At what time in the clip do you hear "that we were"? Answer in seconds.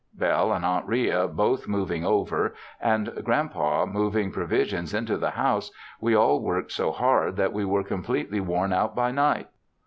7.35-7.83